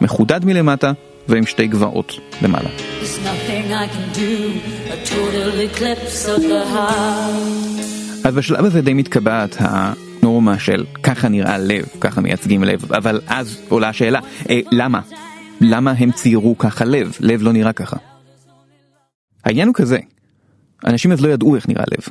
מחודד 0.00 0.44
מלמטה 0.44 0.92
ועם 1.28 1.46
שתי 1.46 1.66
גבעות 1.66 2.12
למעלה. 2.42 2.68
אז 8.24 8.34
בשלב 8.34 8.64
הזה 8.64 8.80
די 8.80 8.94
מתקבעת 8.94 9.56
הנורמה 9.58 10.58
של 10.58 10.84
ככה 11.02 11.28
נראה 11.28 11.58
לב, 11.58 11.84
ככה 12.00 12.20
מייצגים 12.20 12.64
לב, 12.64 12.92
אבל 12.92 13.20
אז 13.26 13.60
עולה 13.68 13.88
השאלה, 13.88 14.20
אה, 14.50 14.60
למה? 14.72 15.00
למה 15.60 15.90
הם 15.98 16.12
ציירו 16.12 16.58
ככה 16.58 16.84
לב? 16.84 17.16
לב 17.20 17.42
לא 17.42 17.52
נראה 17.52 17.72
ככה. 17.72 18.11
העניין 19.44 19.68
הוא 19.68 19.74
כזה, 19.74 19.98
אנשים 20.86 21.12
אז 21.12 21.20
לא 21.20 21.28
ידעו 21.28 21.56
איך 21.56 21.68
נראה 21.68 21.84
לב. 21.90 22.06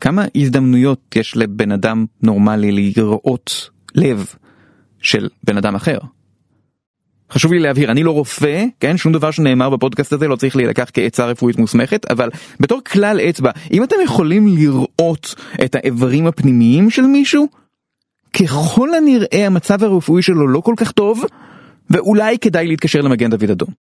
כמה 0.00 0.24
הזדמנויות 0.34 1.16
יש 1.16 1.36
לבן 1.36 1.72
אדם 1.72 2.06
נורמלי 2.22 2.92
לראות 2.96 3.70
לב 3.94 4.34
של 5.02 5.28
בן 5.44 5.56
אדם 5.56 5.74
אחר? 5.74 5.98
חשוב 7.32 7.52
לי 7.52 7.58
להבהיר, 7.58 7.90
אני 7.90 8.02
לא 8.02 8.10
רופא, 8.10 8.64
כן? 8.80 8.96
שום 8.96 9.12
דבר 9.12 9.30
שנאמר 9.30 9.70
בפודקאסט 9.70 10.12
הזה 10.12 10.28
לא 10.28 10.36
צריך 10.36 10.56
להילקח 10.56 10.90
כעצה 10.92 11.26
רפואית 11.26 11.58
מוסמכת, 11.58 12.10
אבל 12.10 12.30
בתור 12.60 12.80
כלל 12.92 13.20
אצבע, 13.20 13.50
אם 13.72 13.84
אתם 13.84 13.96
יכולים 14.04 14.48
לראות 14.48 15.34
את 15.64 15.74
האיברים 15.74 16.26
הפנימיים 16.26 16.90
של 16.90 17.02
מישהו, 17.02 17.48
ככל 18.32 18.94
הנראה 18.94 19.46
המצב 19.46 19.84
הרפואי 19.84 20.22
שלו 20.22 20.48
לא 20.48 20.60
כל 20.60 20.74
כך 20.76 20.92
טוב, 20.92 21.24
ואולי 21.90 22.38
כדאי 22.38 22.66
להתקשר 22.66 23.00
למגן 23.00 23.30
דוד 23.30 23.50
אדום. 23.50 23.87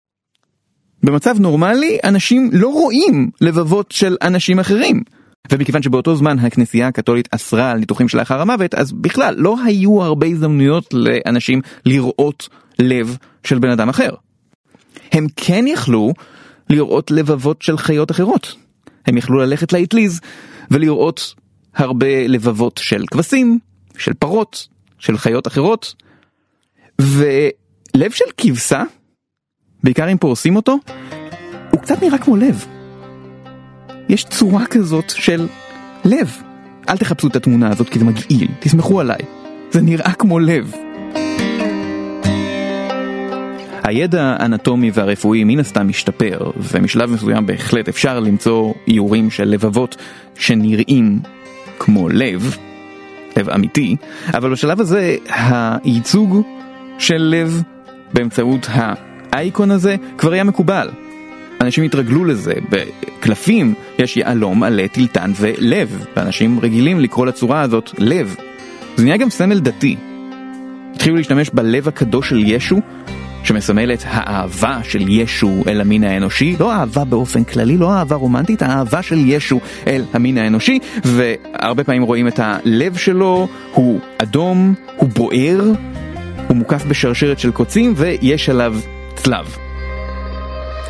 במצב 1.04 1.40
נורמלי, 1.40 1.98
אנשים 2.04 2.50
לא 2.54 2.68
רואים 2.68 3.30
לבבות 3.42 3.92
של 3.92 4.18
אנשים 4.22 4.60
אחרים. 4.60 5.04
ומכיוון 5.52 5.84
שבאותו 5.84 6.16
זמן 6.16 6.40
הכנסייה 6.40 6.88
הקתולית 6.88 7.28
אסרה 7.32 7.72
על 7.72 7.78
ניתוחים 7.78 8.08
שלאחר 8.08 8.42
המוות, 8.42 8.76
אז 8.76 8.92
בכלל 8.92 9.36
לא 9.38 9.56
היו 9.66 10.04
הרבה 10.04 10.28
הזדמנויות 10.28 10.94
לאנשים 10.94 11.62
לראות 11.86 12.50
לב 12.80 13.18
של 13.44 13.60
בן 13.60 13.70
אדם 13.70 13.90
אחר. 13.90 14.10
הם 15.12 15.28
כן 15.36 15.66
יכלו 15.68 16.14
לראות 16.70 17.12
לבבות 17.12 17.62
של 17.62 17.78
חיות 17.78 18.12
אחרות. 18.12 18.56
הם 19.06 19.18
יכלו 19.18 19.40
ללכת 19.40 19.74
לאטליז 19.74 20.20
ולראות 20.72 21.34
הרבה 21.76 22.28
לבבות 22.28 22.80
של 22.84 23.04
כבשים, 23.12 23.60
של 23.98 24.14
פרות, 24.14 24.68
של 25.00 25.18
חיות 25.18 25.48
אחרות. 25.48 25.96
ולב 27.02 28.12
של 28.12 28.26
כבשה, 28.38 28.84
בעיקר 29.84 30.12
אם 30.12 30.18
פורסים 30.18 30.56
אותו, 30.56 30.78
הוא 31.72 31.82
קצת 31.82 32.04
נראה 32.04 32.18
כמו 32.18 32.36
לב. 32.36 32.66
יש 34.10 34.24
צורה 34.24 34.66
כזאת 34.66 35.10
של 35.10 35.48
לב. 36.06 36.38
אל 36.90 36.98
תחפשו 36.98 37.28
את 37.28 37.36
התמונה 37.36 37.70
הזאת 37.70 37.90
כי 37.90 38.00
זה 38.00 38.06
מגעיל, 38.06 38.48
תסמכו 38.60 39.00
עליי. 39.00 39.20
זה 39.72 39.82
נראה 39.82 40.14
כמו 40.14 40.40
לב. 40.40 40.74
הידע 43.84 44.36
האנטומי 44.40 44.92
והרפואי 44.94 45.44
מן 45.44 45.60
הסתם 45.60 45.88
משתפר, 45.88 46.52
ומשלב 46.58 47.12
מסוים 47.12 47.46
בהחלט 47.46 47.90
אפשר 47.90 48.20
למצוא 48.20 48.74
איורים 48.88 49.30
של 49.30 49.44
לבבות 49.44 49.96
שנראים 50.36 51.20
כמו 51.80 52.10
לב, 52.10 52.58
לב 53.38 53.50
אמיתי, 53.50 53.96
אבל 54.34 54.52
בשלב 54.52 54.82
הזה 54.82 55.16
הייצוג 55.30 56.42
של 57.00 57.18
לב 57.18 57.62
באמצעות 58.14 58.68
האייקון 59.32 59.72
הזה 59.72 59.96
כבר 60.18 60.32
היה 60.32 60.44
מקובל. 60.44 60.90
אנשים 61.62 61.84
התרגלו 61.84 62.26
לזה, 62.26 62.54
בקלפים 62.70 63.74
יש 64.00 64.18
יהלום, 64.18 64.64
עלה, 64.64 64.88
טילטן 64.88 65.32
ולב, 65.36 66.06
ואנשים 66.16 66.60
רגילים 66.60 67.00
לקרוא 67.00 67.26
לצורה 67.26 67.62
הזאת 67.62 67.92
לב. 67.98 68.36
זה 68.96 69.04
נהיה 69.04 69.18
גם 69.18 69.30
סמל 69.30 69.60
דתי. 69.60 69.96
התחילו 70.96 71.16
להשתמש 71.16 71.50
בלב 71.54 71.88
הקדוש 71.88 72.30
של 72.30 72.40
ישו, 72.46 72.78
שמסמל 73.44 73.94
את 73.94 74.04
האהבה 74.06 74.80
של 74.84 75.10
ישו 75.10 75.64
אל 75.68 75.82
המין 75.82 76.04
האנושי, 76.04 76.56
לא 76.60 76.74
אהבה 76.74 77.04
באופן 77.04 77.44
כללי, 77.44 77.78
לא 77.78 77.94
אהבה 77.94 78.16
רומנטית, 78.16 78.62
האהבה 78.62 79.02
של 79.02 79.18
ישו 79.26 79.60
אל 79.88 80.04
המין 80.14 80.38
האנושי, 80.38 80.80
והרבה 81.04 81.84
פעמים 81.84 82.04
רואים 82.04 82.28
את 82.28 82.40
הלב 82.44 82.96
שלו, 82.96 83.48
הוא 83.74 84.00
אדום, 84.18 84.74
הוא 84.96 85.10
בוער, 85.10 85.62
הוא 86.48 86.58
מוקף 86.58 86.86
בשרשרת 86.86 87.40
של 87.40 87.52
קוצים 87.52 87.94
ויש 87.98 88.50
עליו 88.50 88.76
צלב. 89.22 89.58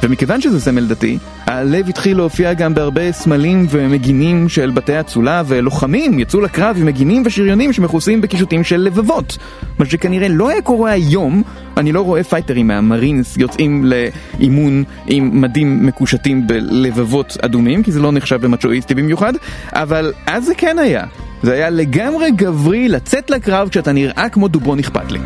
ומכיוון 0.03 0.41
שזה 0.41 0.59
סמל 0.59 0.87
דתי, 0.87 1.17
הלב 1.45 1.89
התחיל 1.89 2.17
להופיע 2.17 2.53
גם 2.53 2.73
בהרבה 2.73 3.11
סמלים 3.11 3.67
ומגינים 3.69 4.49
של 4.49 4.71
בתי 4.71 4.99
אצולה, 4.99 5.43
ולוחמים 5.47 6.19
יצאו 6.19 6.41
לקרב 6.41 6.75
עם 6.79 6.85
מגינים 6.85 7.23
ושריונים 7.25 7.73
שמכוסים 7.73 8.21
בקישוטים 8.21 8.63
של 8.63 8.77
לבבות. 8.77 9.37
מה 9.79 9.85
שכנראה 9.85 10.27
לא 10.27 10.49
היה 10.49 10.61
קורה 10.61 10.91
היום, 10.91 11.43
אני 11.77 11.91
לא 11.91 12.01
רואה 12.01 12.23
פייטרים 12.23 12.67
מהמרינס 12.67 13.37
יוצאים 13.37 13.85
לאימון 13.85 14.83
עם 15.07 15.41
מדים 15.41 15.85
מקושטים 15.85 16.47
בלבבות 16.47 17.37
אדומים, 17.41 17.83
כי 17.83 17.91
זה 17.91 17.99
לא 17.99 18.11
נחשב 18.11 18.45
למצ'ואיסטי 18.45 18.95
במיוחד, 18.95 19.33
אבל 19.73 20.13
אז 20.25 20.45
זה 20.45 20.55
כן 20.55 20.79
היה. 20.79 21.03
זה 21.43 21.53
היה 21.53 21.69
לגמרי 21.69 22.31
גברי 22.31 22.89
לצאת 22.89 23.29
לקרב 23.29 23.69
כשאתה 23.69 23.91
נראה 23.91 24.29
כמו 24.29 24.47
דובון 24.47 24.79
אכפת 24.79 25.11
לי. 25.11 25.19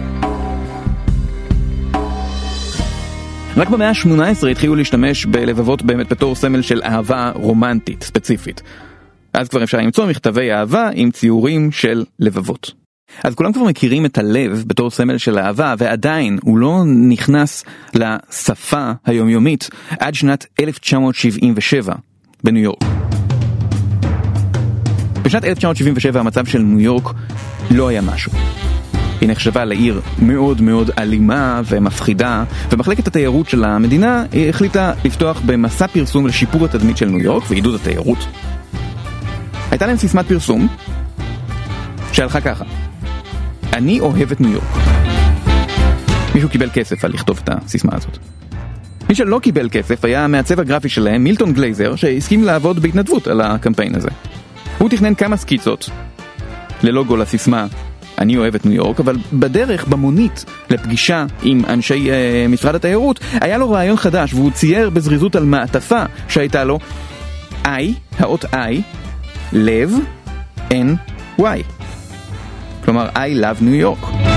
רק 3.58 3.70
במאה 3.70 3.90
ה-18 3.90 4.48
התחילו 4.48 4.76
להשתמש 4.76 5.26
בלבבות 5.26 5.82
באמת 5.82 6.10
בתור 6.10 6.36
סמל 6.36 6.62
של 6.62 6.82
אהבה 6.84 7.32
רומנטית 7.36 8.04
ספציפית. 8.04 8.62
אז 9.34 9.50
כבר 9.50 9.64
אפשר 9.64 9.78
למצוא 9.78 10.06
מכתבי 10.06 10.52
אהבה 10.52 10.90
עם 10.94 11.12
ציורים 11.12 11.72
של 11.72 12.04
לבבות. 12.20 12.72
אז 13.24 13.36
כולם 13.36 13.54
כבר 13.54 13.64
מכירים 13.64 14.06
את 14.06 14.18
הלב 14.18 14.64
בתור 14.68 14.90
סמל 14.90 15.18
של 15.18 15.40
אהבה, 15.40 15.76
ועדיין 15.78 16.40
הוא 16.42 16.58
לא 16.58 16.84
נכנס 17.10 17.64
לשפה 17.94 18.92
היומיומית 19.06 19.70
עד 20.00 20.14
שנת 20.14 20.46
1977 20.60 21.96
בניו 22.44 22.64
יורק. 22.64 22.84
בשנת 25.22 25.44
1977 25.46 26.20
המצב 26.20 26.46
של 26.46 26.60
ניו 26.60 26.80
יורק 26.80 27.14
לא 27.72 27.88
היה 27.88 28.02
משהו. 28.02 28.32
היא 29.26 29.32
נחשבה 29.32 29.66
לעיר 29.66 30.02
מאוד 30.20 30.62
מאוד 30.62 30.92
אלימה 30.98 31.62
ומפחידה, 31.66 32.44
ומחלקת 32.72 33.08
התיירות 33.08 33.50
של 33.50 33.64
המדינה 33.64 34.26
החליטה 34.50 34.94
לפתוח 35.06 35.42
במסע 35.46 35.88
פרסום 35.88 36.28
לשיפור 36.28 36.66
התדמית 36.66 36.98
של 36.98 37.06
ניו 37.06 37.20
יורק 37.20 37.44
ועידוד 37.50 37.76
התיירות. 37.76 38.18
הייתה 39.72 39.88
להם 39.88 39.98
סיסמת 39.98 40.26
פרסום 40.28 40.68
שהלכה 42.12 42.42
ככה: 42.42 42.66
אני 43.74 44.00
אוהב 44.00 44.32
את 44.32 44.42
ניו 44.42 44.52
יורק. 44.52 44.66
מישהו 46.36 46.50
קיבל 46.50 46.70
כסף 46.74 47.06
על 47.06 47.12
לכתוב 47.14 47.40
את 47.44 47.50
הסיסמה 47.50 47.92
הזאת. 47.96 48.18
מי 49.10 49.16
שלא 49.16 49.40
קיבל 49.40 49.70
כסף 49.72 50.06
היה 50.06 50.24
המעצב 50.24 50.60
הגרפי 50.60 50.90
שלהם, 50.90 51.24
מילטון 51.24 51.54
גלייזר, 51.54 51.96
שהסכים 51.96 52.44
לעבוד 52.44 52.80
בהתנדבות 52.80 53.28
על 53.28 53.42
הקמפיין 53.42 53.96
הזה. 53.96 54.10
הוא 54.78 54.90
תכנן 54.90 55.16
כמה 55.16 55.38
סקיצות 55.38 55.90
ללוגו 56.84 57.18
לסיסמה 57.18 57.68
אני 58.18 58.38
אוהב 58.38 58.56
את 58.56 58.66
ניו 58.66 58.76
יורק, 58.76 59.00
אבל 59.00 59.16
בדרך, 59.34 59.88
במונית, 59.88 60.46
לפגישה 60.70 61.26
עם 61.44 61.62
אנשי 61.68 62.10
uh, 62.10 62.52
משרד 62.52 62.76
התיירות, 62.76 63.20
היה 63.42 63.58
לו 63.58 63.72
רעיון 63.72 63.98
חדש, 63.98 64.34
והוא 64.34 64.52
צייר 64.52 64.90
בזריזות 64.90 65.36
על 65.36 65.44
מעטפה 65.44 66.04
שהייתה 66.28 66.64
לו 66.64 66.80
I, 67.64 67.68
האות 68.20 68.46
I, 68.46 68.82
לב, 69.54 69.92
N, 70.70 71.12
Y. 71.40 71.44
כלומר, 72.86 73.10
I 73.10 73.42
love 73.42 73.62
New 73.62 73.84
York. 73.84 74.35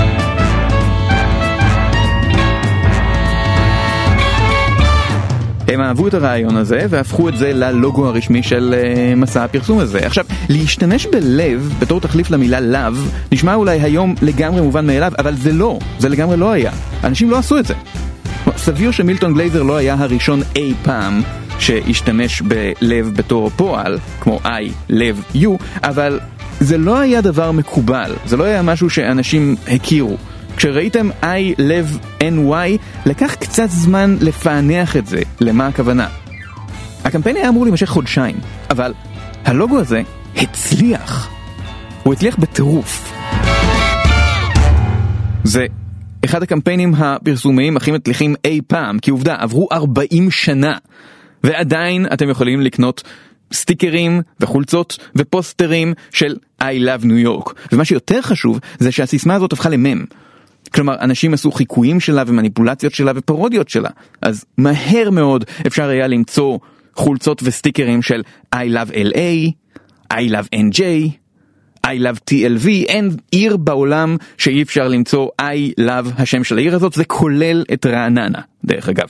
הם 5.73 5.81
אהבו 5.81 6.07
את 6.07 6.13
הרעיון 6.13 6.55
הזה 6.55 6.85
והפכו 6.89 7.29
את 7.29 7.37
זה 7.37 7.53
ללוגו 7.53 8.07
הרשמי 8.07 8.43
של 8.43 8.75
uh, 8.75 9.15
מסע 9.15 9.43
הפרסום 9.43 9.79
הזה. 9.79 9.99
עכשיו, 9.99 10.25
להשתמש 10.49 11.05
בלב 11.05 11.73
בתור 11.79 11.99
תחליף 11.99 12.31
למילה 12.31 12.59
לאו 12.59 12.91
נשמע 13.31 13.55
אולי 13.55 13.81
היום 13.81 14.15
לגמרי 14.21 14.61
מובן 14.61 14.87
מאליו, 14.87 15.11
אבל 15.17 15.35
זה 15.35 15.51
לא, 15.51 15.79
זה 15.99 16.09
לגמרי 16.09 16.37
לא 16.37 16.51
היה. 16.51 16.71
אנשים 17.03 17.29
לא 17.29 17.37
עשו 17.37 17.59
את 17.59 17.65
זה. 17.65 17.73
סביר 18.57 18.91
שמילטון 18.91 19.33
גלייזר 19.33 19.63
לא 19.63 19.77
היה 19.77 19.95
הראשון 19.99 20.41
אי 20.55 20.73
פעם 20.83 21.21
שהשתמש 21.59 22.41
בלב 22.41 23.11
בתור 23.15 23.49
פועל, 23.49 23.97
כמו 24.21 24.39
I, 24.43 24.71
לב, 24.89 25.23
U, 25.35 25.47
אבל 25.83 26.19
זה 26.59 26.77
לא 26.77 26.99
היה 26.99 27.21
דבר 27.21 27.51
מקובל, 27.51 28.13
זה 28.25 28.37
לא 28.37 28.43
היה 28.43 28.61
משהו 28.61 28.89
שאנשים 28.89 29.55
הכירו. 29.67 30.17
כשראיתם 30.59 31.09
I 31.21 31.55
לב 31.57 31.97
NY, 32.19 32.77
לקח 33.05 33.35
קצת 33.35 33.69
זמן 33.69 34.15
לפענח 34.21 34.97
את 34.97 35.07
זה, 35.07 35.21
למה 35.41 35.67
הכוונה. 35.67 36.07
הקמפיין 37.03 37.35
היה 37.35 37.49
אמור 37.49 37.63
להימשך 37.63 37.85
חודשיים, 37.85 38.35
אבל 38.69 38.93
הלוגו 39.45 39.79
הזה 39.79 40.01
הצליח. 40.35 41.29
הוא 42.03 42.13
הצליח 42.13 42.35
בטירוף. 42.39 43.13
זה 45.43 45.65
אחד 46.25 46.43
הקמפיינים 46.43 46.95
הפרסומיים 46.95 47.77
הכי 47.77 47.91
מצליחים 47.91 48.35
אי 48.45 48.61
פעם, 48.67 48.99
כי 48.99 49.11
עובדה, 49.11 49.35
עברו 49.39 49.67
40 49.71 50.31
שנה, 50.31 50.77
ועדיין 51.43 52.05
אתם 52.13 52.29
יכולים 52.29 52.61
לקנות 52.61 53.03
סטיקרים 53.53 54.21
וחולצות 54.39 54.97
ופוסטרים 55.15 55.93
של 56.11 56.35
I 56.61 56.65
love 56.65 57.03
New 57.03 57.27
York. 57.27 57.53
ומה 57.71 57.85
שיותר 57.85 58.21
חשוב 58.21 58.59
זה 58.79 58.91
שהסיסמה 58.91 59.35
הזאת 59.35 59.53
הפכה 59.53 59.69
למם. 59.69 60.05
כלומר, 60.73 60.95
אנשים 60.99 61.33
עשו 61.33 61.51
חיקויים 61.51 61.99
שלה 61.99 62.23
ומניפולציות 62.27 62.93
שלה 62.93 63.11
ופרודיות 63.15 63.69
שלה. 63.69 63.89
אז 64.21 64.45
מהר 64.57 65.09
מאוד 65.11 65.45
אפשר 65.67 65.89
היה 65.89 66.07
למצוא 66.07 66.59
חולצות 66.95 67.41
וסטיקרים 67.43 68.01
של 68.01 68.21
I 68.55 68.57
love 68.57 68.91
LA, 68.91 69.51
I 70.13 70.31
love 70.31 70.55
NJ, 70.55 70.81
I 71.87 71.89
love 71.89 72.19
TLV, 72.31 72.67
אין 72.67 73.09
עיר 73.31 73.57
בעולם 73.57 74.17
שאי 74.37 74.61
אפשר 74.61 74.87
למצוא 74.87 75.27
I 75.41 75.79
love 75.79 76.11
השם 76.17 76.43
של 76.43 76.57
העיר 76.57 76.75
הזאת, 76.75 76.93
זה 76.93 77.05
כולל 77.05 77.63
את 77.73 77.85
רעננה, 77.85 78.41
דרך 78.65 78.89
אגב. 78.89 79.07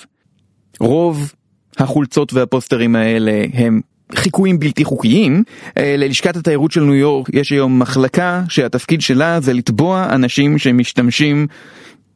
רוב 0.80 1.34
החולצות 1.78 2.34
והפוסטרים 2.34 2.96
האלה 2.96 3.46
הם 3.54 3.82
חיקויים 4.16 4.60
בלתי 4.60 4.84
חוקיים. 4.84 5.44
אה, 5.78 5.96
ללשכת 5.98 6.36
התיירות 6.36 6.72
של 6.72 6.84
ניו 6.84 6.96
יורק 6.96 7.30
יש 7.34 7.50
היום 7.50 7.80
מחלקה 7.80 8.44
שהתפקיד 8.50 9.02
שלה 9.02 9.40
זה 9.40 9.54
לתבוע 9.54 10.08
אנשים 10.10 10.58
שמשתמשים 10.58 11.48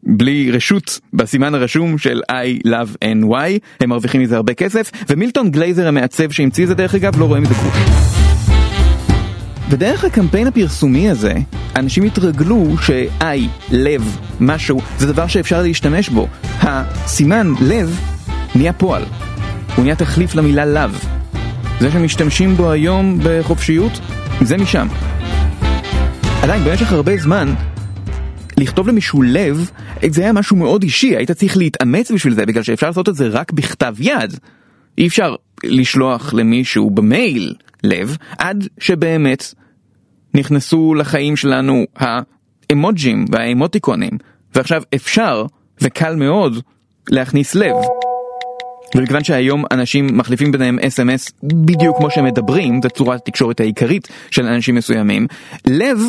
בלי 0.03 0.51
רשות 0.51 0.99
בסימן 1.13 1.55
הרשום 1.55 1.97
של 1.97 2.21
I 2.31 2.67
love 2.67 2.97
NY, 3.03 3.59
הם 3.79 3.89
מרוויחים 3.89 4.21
מזה 4.21 4.35
הרבה 4.35 4.53
כסף, 4.53 4.91
ומילטון 5.09 5.51
גלייזר 5.51 5.87
המעצב 5.87 6.31
שהמציא 6.31 6.63
את 6.63 6.69
זה 6.69 6.75
דרך 6.75 6.95
אגב 6.95 7.19
לא 7.19 7.25
רואה 7.25 7.39
מזה 7.39 7.53
גרוש. 7.53 7.77
ודרך 9.69 10.03
הקמפיין 10.03 10.47
הפרסומי 10.47 11.09
הזה, 11.09 11.33
אנשים 11.75 12.03
התרגלו 12.03 12.77
ש-I, 12.81 13.23
לב, 13.71 14.17
משהו, 14.39 14.81
זה 14.97 15.07
דבר 15.07 15.27
שאפשר 15.27 15.61
להשתמש 15.61 16.09
בו. 16.09 16.27
הסימן 16.61 17.53
לב 17.61 17.99
נהיה 18.55 18.73
פועל. 18.73 19.03
הוא 19.75 19.83
נהיה 19.83 19.95
תחליף 19.95 20.35
למילה 20.35 20.65
לאו. 20.65 21.12
זה 21.83 21.91
שמשתמשים 21.91 22.53
בו 22.55 22.71
היום 22.71 23.19
בחופשיות, 23.23 23.91
זה 24.41 24.57
משם. 24.57 24.87
עדיין, 26.43 26.63
במשך 26.63 26.91
הרבה 26.91 27.17
זמן, 27.17 27.53
לכתוב 28.57 28.87
למישהו 28.87 29.21
לב, 29.21 29.71
זה 30.09 30.21
היה 30.21 30.33
משהו 30.33 30.55
מאוד 30.55 30.83
אישי, 30.83 31.15
היית 31.15 31.31
צריך 31.31 31.57
להתאמץ 31.57 32.11
בשביל 32.11 32.33
זה, 32.33 32.45
בגלל 32.45 32.63
שאפשר 32.63 32.87
לעשות 32.87 33.09
את 33.09 33.15
זה 33.15 33.27
רק 33.27 33.51
בכתב 33.51 33.95
יד. 33.99 34.39
אי 34.97 35.07
אפשר 35.07 35.35
לשלוח 35.63 36.33
למישהו 36.33 36.89
במייל 36.89 37.55
לב, 37.83 38.17
עד 38.37 38.67
שבאמת 38.79 39.53
נכנסו 40.33 40.93
לחיים 40.93 41.35
שלנו 41.35 41.85
האמוג'ים 41.95 43.25
והאמוטיקונים, 43.31 44.17
ועכשיו 44.55 44.83
אפשר, 44.95 45.45
וקל 45.81 46.15
מאוד, 46.15 46.59
להכניס 47.09 47.55
לב. 47.55 47.75
ומכיוון 48.95 49.23
שהיום 49.23 49.63
אנשים 49.71 50.17
מחליפים 50.17 50.51
ביניהם 50.51 50.79
אס.אם.אס 50.79 51.31
בדיוק 51.43 51.97
כמו 51.97 52.11
שהם 52.11 52.25
מדברים, 52.25 52.79
זו 52.83 52.89
צורת 52.89 53.21
התקשורת 53.21 53.59
העיקרית 53.59 54.07
של 54.31 54.45
אנשים 54.45 54.75
מסוימים, 54.75 55.27
לב 55.67 55.99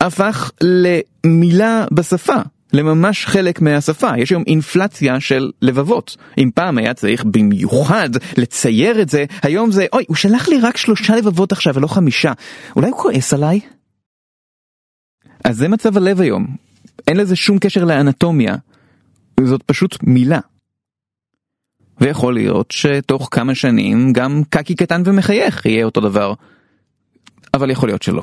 הפך 0.00 0.50
למילה 0.62 1.84
בשפה. 1.92 2.36
לממש 2.72 3.26
חלק 3.26 3.60
מהשפה, 3.60 4.10
יש 4.18 4.30
היום 4.30 4.42
אינפלציה 4.46 5.20
של 5.20 5.50
לבבות. 5.62 6.16
אם 6.38 6.50
פעם 6.54 6.78
היה 6.78 6.94
צריך 6.94 7.24
במיוחד 7.24 8.10
לצייר 8.36 9.02
את 9.02 9.08
זה, 9.08 9.24
היום 9.42 9.70
זה, 9.70 9.86
אוי, 9.92 10.04
הוא 10.08 10.16
שלח 10.16 10.48
לי 10.48 10.60
רק 10.60 10.76
שלושה 10.76 11.16
לבבות 11.16 11.52
עכשיו 11.52 11.74
ולא 11.74 11.86
חמישה. 11.86 12.32
אולי 12.76 12.88
הוא 12.88 12.98
כועס 12.98 13.34
עליי? 13.34 13.60
אז 15.44 15.56
זה 15.56 15.68
מצב 15.68 15.96
הלב 15.96 16.20
היום. 16.20 16.46
אין 17.08 17.16
לזה 17.16 17.36
שום 17.36 17.58
קשר 17.58 17.84
לאנטומיה. 17.84 18.54
זאת 19.44 19.62
פשוט 19.62 19.96
מילה. 20.02 20.40
ויכול 22.00 22.34
להיות 22.34 22.70
שתוך 22.70 23.28
כמה 23.30 23.54
שנים 23.54 24.12
גם 24.12 24.42
קקי 24.50 24.74
קטן 24.74 25.02
ומחייך 25.04 25.66
יהיה 25.66 25.84
אותו 25.84 26.00
דבר. 26.00 26.32
אבל 27.54 27.70
יכול 27.70 27.88
להיות 27.88 28.02
שלא. 28.02 28.22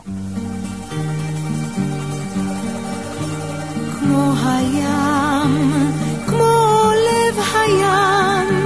כמו 4.00 4.34
הים, 4.46 5.72
כמו 6.28 6.92
לב 6.92 7.40
הים, 7.56 8.66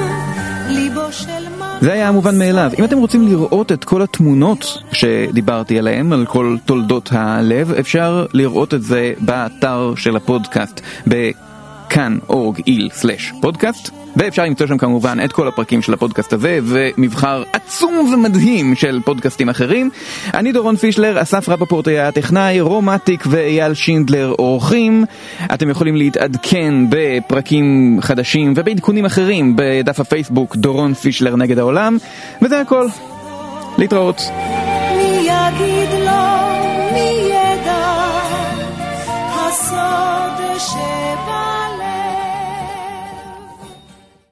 ליבו 0.70 1.12
של. 1.12 1.48
זה 1.82 1.93
היה 1.93 2.08
המובן 2.08 2.39
מאליו. 2.39 2.72
אם 2.80 2.84
אתם 2.84 2.98
רוצים 2.98 3.28
לראות 3.28 3.72
את 3.72 3.84
כל 3.84 4.02
התמונות 4.02 4.78
שדיברתי 4.91 5.80
עליהן, 5.80 6.13
על 6.13 6.26
כל 6.26 6.58
תולדות 6.65 7.10
הלב, 7.12 7.72
אפשר 7.72 8.26
לראות 8.34 8.74
את 8.74 8.84
זה 8.84 9.13
באתר 9.20 9.93
של 9.96 10.15
הפודקאסט, 10.15 10.82
בכאן.org.il/פודקאסט, 11.88 13.89
ואפשר 14.15 14.43
למצוא 14.43 14.67
שם 14.67 14.78
כמובן 14.78 15.17
את 15.26 15.32
כל 15.32 15.47
הפרקים 15.47 15.82
של 15.82 15.93
הפודקאסט 15.93 16.34
הזה, 16.34 16.60
ומבחר 16.63 17.43
עצום 17.54 18.13
ומדהים 18.13 18.76
של 18.76 19.00
פודקאסטים 19.06 19.50
אחרים. 19.50 19.89
אני 20.34 20.52
דורון 20.52 20.76
פישלר, 20.76 21.21
אסף 21.21 21.50
רפפורט 21.50 21.88
היה 21.88 22.08
הטכנאי, 22.08 22.62
רומטיק 22.62 23.23
ואייל 23.28 23.73
שינדלר 23.73 24.34
אורחים. 24.39 25.06
אתם 25.54 25.69
יכולים 25.69 25.95
להתעדכן 25.95 26.73
בפרקים 26.89 27.97
חדשים 28.02 28.54
ובעדכונים 28.56 29.06
אחרים 29.06 29.56
בדף 29.56 30.00
הפייסבוק 30.00 30.56
דורון 30.56 30.93
פישלר 30.93 31.36
נגד 31.36 31.60
העולם, 31.60 31.97
וזה 32.41 32.62
הכל. 32.62 32.88
להתראות. 33.78 34.21
מי 34.97 35.04
יגיד 35.04 35.89
לו, 36.06 36.12
מי 36.93 37.30
ידע, 37.30 37.86
הסוד 39.30 40.58
שבא 40.58 41.46